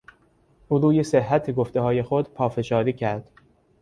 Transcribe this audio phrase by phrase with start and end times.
[0.67, 3.29] او روی صحت گفتههای خود پافشاری کرد.